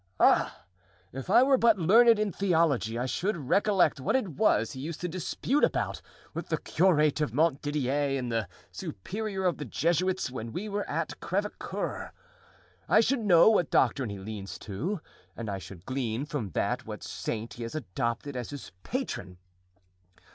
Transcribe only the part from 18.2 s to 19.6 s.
as his patron.